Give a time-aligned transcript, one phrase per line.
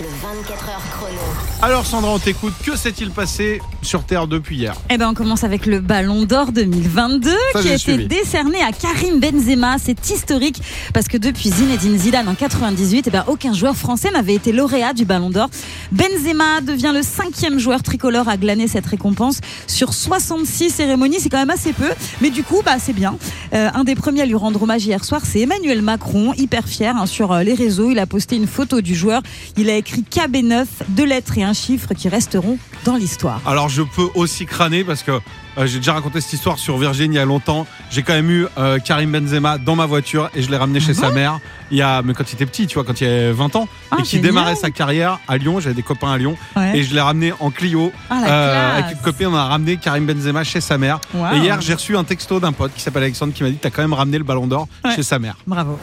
[0.00, 1.20] Le 24 heures chrono.
[1.62, 2.52] Alors Sandra, on t'écoute.
[2.64, 4.74] Que s'est-il passé sur Terre depuis hier?
[4.90, 8.06] Eh ben, on commence avec le Ballon d'Or 2022 Ça, qui a été suivi.
[8.08, 9.76] décerné à Karim Benzema.
[9.78, 10.60] C'est historique
[10.92, 14.94] parce que depuis Zinedine Zidane en 98, eh ben, aucun joueur français n'avait été lauréat
[14.94, 15.48] du Ballon d'Or.
[15.92, 21.20] Benzema devient le cinquième joueur tricolore à glaner cette récompense sur 66 cérémonies.
[21.20, 21.90] C'est quand même assez peu,
[22.20, 23.16] mais du coup, bah, c'est bien.
[23.54, 26.96] Euh, un des premiers à lui rendre hommage hier soir, c'est Emmanuel Macron, hyper fier
[26.96, 27.90] hein, sur euh, les réseaux.
[27.92, 29.22] Il a posté une photo du joueur.
[29.56, 33.40] Il a écrit KB9, deux lettres et un chiffre qui resteront dans l'histoire.
[33.46, 35.12] Alors je peux aussi crâner parce que
[35.56, 37.66] euh, j'ai déjà raconté cette histoire sur Virgin il y a longtemps.
[37.90, 40.94] J'ai quand même eu euh, Karim Benzema dans ma voiture et je l'ai ramené chez
[40.94, 41.38] sa mère.
[41.70, 43.68] Il y a, mais quand il était petit, tu vois, quand il avait 20 ans
[43.90, 45.60] Ah, et qui démarrait sa carrière à Lyon.
[45.60, 46.76] J'avais des copains à Lyon Ouais.
[46.78, 49.28] et je l'ai ramené en Clio Ah, euh, avec une copine.
[49.28, 51.00] On a ramené Karim Benzema chez sa mère.
[51.14, 51.34] Wow.
[51.34, 53.70] Et hier, j'ai reçu un texto d'un pote qui s'appelle Alexandre qui m'a dit T'as
[53.70, 54.94] quand même ramené le Ballon d'Or Ouais.
[54.96, 55.36] chez sa mère.
[55.46, 55.78] Bravo.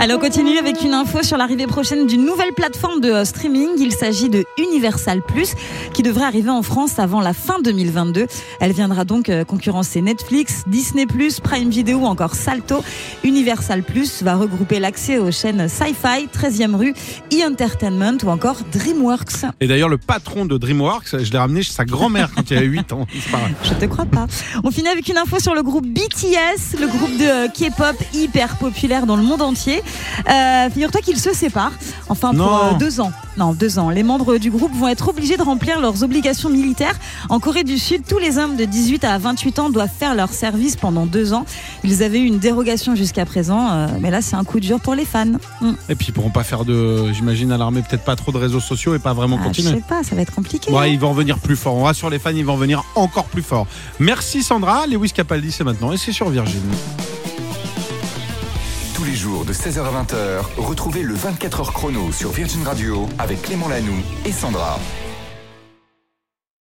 [0.00, 3.70] Allez, on continue avec une info sur l'arrivée prochaine d'une nouvelle plateforme de euh, streaming.
[3.78, 5.54] Il s'agit de Universal Plus,
[5.92, 8.26] qui devrait arriver en France avant la fin 2022.
[8.60, 12.82] Elle viendra donc euh, concurrencer Netflix, Disney Plus, Prime Video ou encore Salto.
[13.24, 16.94] Universal Plus va regrouper l'accès aux chaînes Sci-Fi, 13e rue,
[17.32, 19.46] e-Entertainment ou encore DreamWorks.
[19.60, 22.66] Et d'ailleurs, le patron de DreamWorks, je l'ai ramené chez sa grand-mère quand il avait
[22.66, 23.06] 8 ans.
[23.62, 24.26] Je te crois pas.
[24.64, 28.56] On finit avec une info sur le groupe BTS, le groupe de euh, K-pop hyper
[28.56, 29.82] populaire dans le monde entier.
[30.30, 31.72] Euh, Figure-toi qu'ils se séparent,
[32.08, 33.12] enfin pour euh, deux ans.
[33.36, 33.90] Non, deux ans.
[33.90, 36.98] Les membres du groupe vont être obligés de remplir leurs obligations militaires.
[37.28, 40.30] En Corée du Sud, tous les hommes de 18 à 28 ans doivent faire leur
[40.30, 41.44] service pendant deux ans.
[41.84, 44.94] Ils avaient eu une dérogation jusqu'à présent, euh, mais là c'est un coup dur pour
[44.94, 45.26] les fans.
[45.60, 45.72] Hmm.
[45.88, 48.60] Et puis ils pourront pas faire de, j'imagine à l'armée peut-être pas trop de réseaux
[48.60, 49.74] sociaux et pas vraiment Ah, je continuer.
[49.74, 50.70] sais pas, ça va être compliqué.
[50.72, 50.86] Ouais, hein.
[50.86, 51.74] ils vont revenir plus fort.
[51.74, 53.66] On rassure les fans, ils vont revenir encore plus fort.
[53.98, 54.86] Merci Sandra.
[54.86, 56.60] Lewis Capaldi, c'est maintenant et c'est sur Virgin.
[59.26, 64.30] De 16h à 20h, retrouvez le 24h chrono sur Virgin Radio avec Clément Lanoux et
[64.30, 64.78] Sandra.